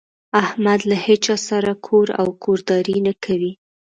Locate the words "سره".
1.49-1.71